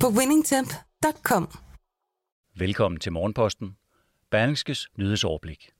[0.00, 1.48] på winningtemp.com.
[2.58, 3.76] Velkommen til Morgenposten.
[4.30, 5.70] Berlingskes nyhedsoverblik.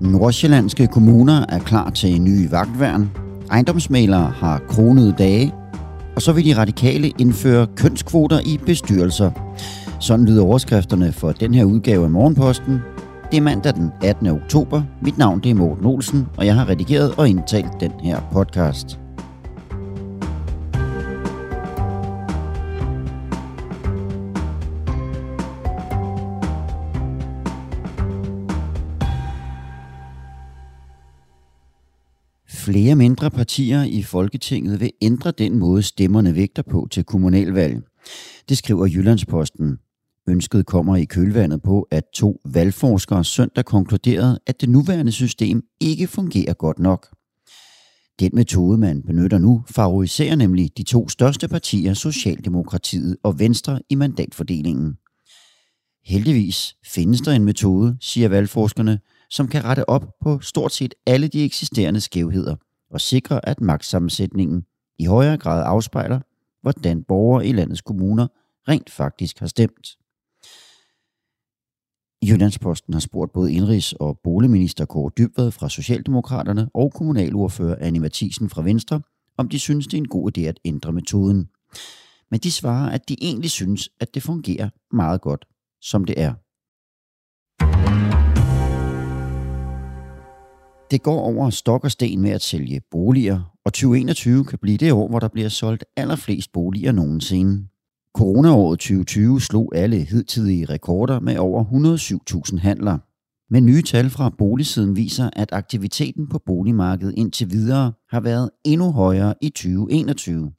[0.00, 3.10] Nordsjællandske kommuner er klar til en ny vagtværn.
[3.50, 5.54] Ejendomsmalere har kronede dage.
[6.16, 9.30] Og så vil de radikale indføre kønskvoter i bestyrelser.
[10.00, 12.80] Sådan lyder overskrifterne for den her udgave af Morgenposten.
[13.34, 14.26] Det er mandag den 18.
[14.26, 14.82] oktober.
[15.02, 18.98] Mit navn det er Morten Olsen, og jeg har redigeret og indtalt den her podcast.
[32.48, 37.82] Flere mindre partier i Folketinget vil ændre den måde, stemmerne vægter på til kommunalvalg.
[38.48, 39.78] Det skriver Jyllandsposten.
[40.28, 46.06] Ønsket kommer i kølvandet på, at to valgforskere søndag konkluderede, at det nuværende system ikke
[46.06, 47.08] fungerer godt nok.
[48.20, 53.94] Den metode, man benytter nu, favoriserer nemlig de to største partier, Socialdemokratiet og Venstre, i
[53.94, 54.96] mandatfordelingen.
[56.04, 58.98] Heldigvis findes der en metode, siger valgforskerne,
[59.30, 62.56] som kan rette op på stort set alle de eksisterende skævheder
[62.90, 64.62] og sikre, at magtsammensætningen
[64.98, 66.20] i højere grad afspejler,
[66.62, 68.26] hvordan borgere i landets kommuner
[68.68, 70.03] rent faktisk har stemt.
[72.24, 78.50] Jyllandsposten har spurgt både indrigs- og boligminister Kåre Dybvad fra Socialdemokraterne og kommunalordfører Anne Mathisen
[78.50, 79.00] fra Venstre,
[79.38, 81.48] om de synes, det er en god idé at ændre metoden.
[82.30, 85.44] Men de svarer, at de egentlig synes, at det fungerer meget godt,
[85.82, 86.34] som det er.
[90.90, 94.92] Det går over stok og sten med at sælge boliger, og 2021 kan blive det
[94.92, 97.68] år, hvor der bliver solgt allerflest boliger nogensinde.
[98.14, 102.98] Coronaåret 2020 slog alle hidtidige rekorder med over 107.000 handler.
[103.50, 108.92] Men nye tal fra boligsiden viser, at aktiviteten på boligmarkedet indtil videre har været endnu
[108.92, 110.52] højere i 2021.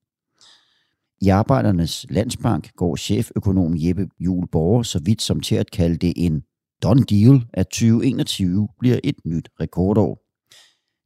[1.22, 6.44] I Arbejdernes Landsbank går cheføkonom Jeppe Julborg så vidt som til at kalde det en
[6.84, 10.22] done deal, at 2021 bliver et nyt rekordår.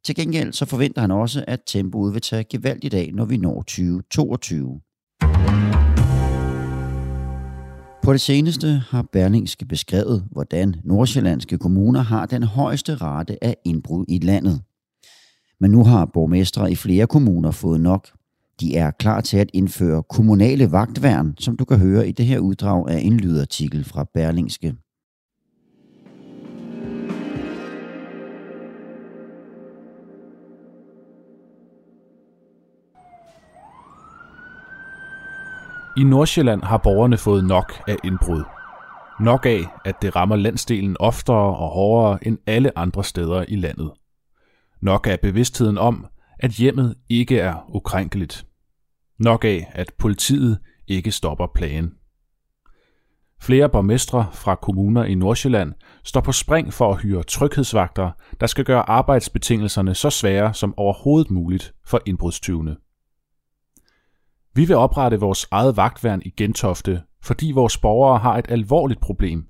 [0.06, 3.62] Til gengæld så forventer han også, at tempoet vil tage gevaldigt af, når vi når
[3.62, 4.82] 2022.
[8.10, 14.06] På det seneste har Berlingske beskrevet, hvordan nordsjællandske kommuner har den højeste rate af indbrud
[14.08, 14.62] i landet.
[15.60, 18.08] Men nu har borgmestre i flere kommuner fået nok.
[18.60, 22.40] De er klar til at indføre kommunale vagtværn, som du kan høre i det her
[22.40, 24.76] uddrag af en lydartikel fra Berlingske.
[36.00, 38.44] I Nordsjælland har borgerne fået nok af indbrud.
[39.20, 43.92] Nok af, at det rammer landsdelen oftere og hårdere end alle andre steder i landet.
[44.82, 46.06] Nok af bevidstheden om,
[46.40, 48.46] at hjemmet ikke er ukrænkeligt.
[49.20, 51.94] Nok af, at politiet ikke stopper plagen.
[53.42, 55.74] Flere borgmestre fra kommuner i Nordsjælland
[56.04, 61.32] står på spring for at hyre tryghedsvagter, der skal gøre arbejdsbetingelserne så svære som overhovedet
[61.32, 62.76] muligt for indbrudstyvene.
[64.56, 69.46] Vi vil oprette vores eget vagtværn i Gentofte, fordi vores borgere har et alvorligt problem.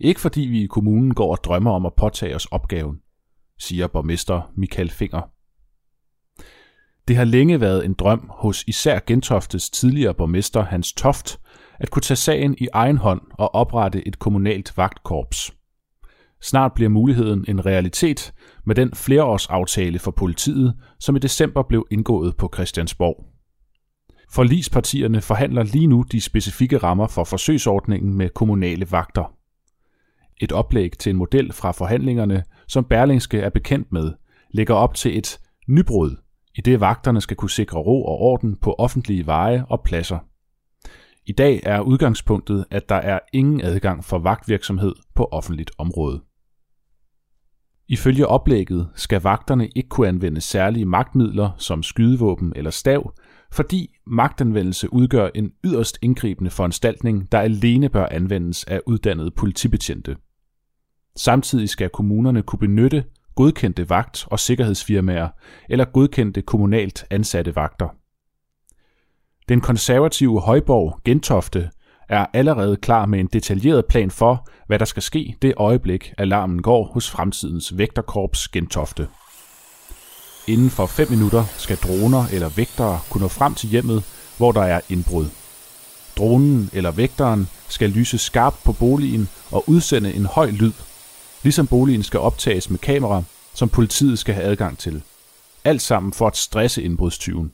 [0.00, 2.96] Ikke fordi vi i kommunen går og drømmer om at påtage os opgaven,
[3.58, 5.22] siger borgmester Michael Finger.
[7.08, 11.40] Det har længe været en drøm hos især Gentoftes tidligere borgmester Hans Toft
[11.78, 15.52] at kunne tage sagen i egen hånd og oprette et kommunalt vagtkorps.
[16.42, 18.34] Snart bliver muligheden en realitet
[18.66, 23.33] med den flereårsaftale for politiet, som i december blev indgået på Christiansborg.
[24.34, 29.34] Forlispartierne forhandler lige nu de specifikke rammer for forsøgsordningen med kommunale vagter.
[30.40, 34.12] Et oplæg til en model fra forhandlingerne, som Berlingske er bekendt med,
[34.50, 36.16] lægger op til et nybrud,
[36.54, 40.18] i det vagterne skal kunne sikre ro og orden på offentlige veje og pladser.
[41.26, 46.22] I dag er udgangspunktet, at der er ingen adgang for vagtvirksomhed på offentligt område.
[47.88, 53.14] Ifølge oplægget skal vagterne ikke kunne anvende særlige magtmidler som skydevåben eller stav,
[53.54, 60.16] fordi magtanvendelse udgør en yderst indgribende foranstaltning, der alene bør anvendes af uddannede politibetjente.
[61.16, 63.04] Samtidig skal kommunerne kunne benytte,
[63.34, 65.28] godkendte vagt- og sikkerhedsfirmaer
[65.68, 67.88] eller godkendte kommunalt ansatte vagter.
[69.48, 71.70] Den konservative Højborg Gentofte
[72.08, 76.62] er allerede klar med en detaljeret plan for, hvad der skal ske det øjeblik, alarmen
[76.62, 79.08] går hos fremtidens vægterkorps Gentofte.
[80.46, 84.04] Inden for 5 minutter skal droner eller vægtere kunne nå frem til hjemmet,
[84.36, 85.26] hvor der er indbrud.
[86.16, 90.72] Dronen eller vægteren skal lyse skarpt på boligen og udsende en høj lyd,
[91.42, 93.22] ligesom boligen skal optages med kamera,
[93.54, 95.02] som politiet skal have adgang til.
[95.64, 97.52] Alt sammen for at stresse indbrudstyven.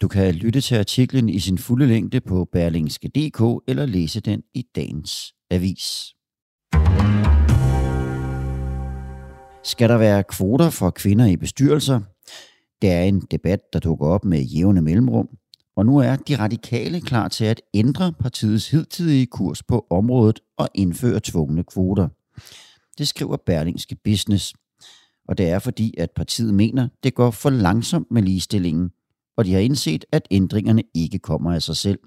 [0.00, 4.64] Du kan lytte til artiklen i sin fulde længde på berlingske.dk eller læse den i
[4.76, 6.14] dagens avis.
[9.66, 12.00] Skal der være kvoter for kvinder i bestyrelser?
[12.82, 15.28] Det er en debat, der dukker op med jævne mellemrum,
[15.76, 20.68] og nu er de radikale klar til at ændre partiets hidtidige kurs på området og
[20.74, 22.08] indføre tvungne kvoter.
[22.98, 24.54] Det skriver Berlingske Business.
[25.28, 28.90] Og det er fordi, at partiet mener, det går for langsomt med ligestillingen,
[29.36, 31.98] og de har indset, at ændringerne ikke kommer af sig selv.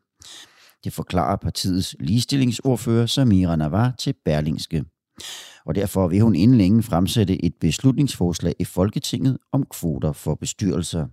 [0.84, 4.86] Det forklarer partiets ligestillingsordfører Samira Navar til Berlingske.
[5.66, 11.08] Og derfor vil hun inden længe fremsætte et beslutningsforslag i Folketinget om kvoter for bestyrelser.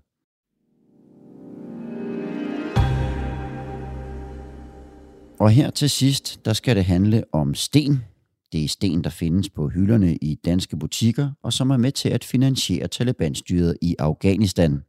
[5.41, 8.05] Og her til sidst, der skal det handle om sten.
[8.53, 12.09] Det er sten, der findes på hylderne i danske butikker, og som er med til
[12.09, 14.83] at finansiere Taliban-styret i Afghanistan.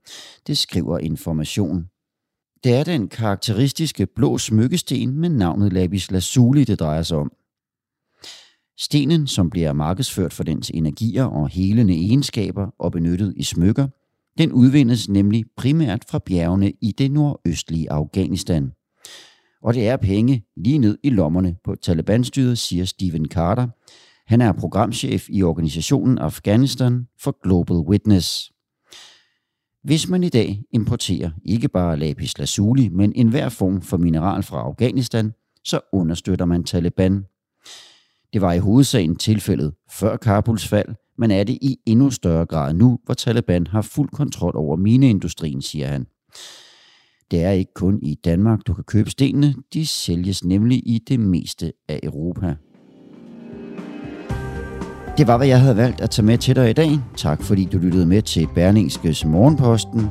[0.47, 1.85] Det skriver Information.
[2.63, 7.31] Det er den karakteristiske blå smykkesten med navnet lapis lazuli, det drejer sig om.
[8.79, 13.87] Stenen, som bliver markedsført for dens energier og helende egenskaber og benyttet i smykker,
[14.37, 18.71] den udvindes nemlig primært fra bjergene i det nordøstlige Afghanistan.
[19.63, 23.67] Og det er penge lige ned i lommerne på Taliban-styret, siger Stephen Carter.
[24.27, 28.51] Han er programchef i organisationen Afghanistan for Global Witness.
[29.83, 34.61] Hvis man i dag importerer ikke bare lapis lazuli, men enhver form for mineral fra
[34.61, 35.33] Afghanistan,
[35.63, 37.23] så understøtter man Taliban.
[38.37, 40.87] Det var i hovedsagen tilfældet før Kabuls fald,
[41.17, 45.61] men er det i endnu større grad nu, hvor Taliban har fuld kontrol over mineindustrien,
[45.61, 46.05] siger han.
[47.31, 49.55] Det er ikke kun i Danmark, du kan købe stenene.
[49.73, 52.55] De sælges nemlig i det meste af Europa.
[55.17, 56.89] Det var, hvad jeg havde valgt at tage med til dig i dag.
[57.15, 60.01] Tak fordi du lyttede med til Berlingskes Morgenposten.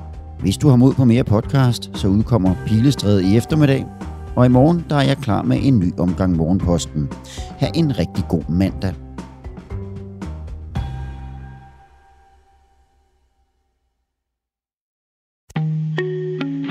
[0.40, 3.84] Hvis du har mod på mere podcast, så udkommer Pilestræde i eftermiddag.
[4.36, 7.08] Og i morgen der er jeg klar med en ny omgang Morgenposten.
[7.58, 8.94] Ha' en rigtig god mandag.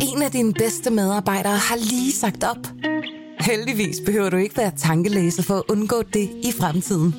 [0.02, 2.68] En af dine bedste medarbejdere har lige sagt op.
[3.40, 7.16] Heldigvis behøver du ikke være tankelæser for at undgå det i fremtiden.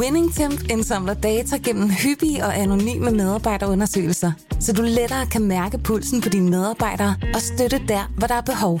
[0.00, 6.28] WinningTemp indsamler data gennem hyppige og anonyme medarbejderundersøgelser, så du lettere kan mærke pulsen på
[6.28, 8.80] dine medarbejdere og støtte der, hvor der er behov.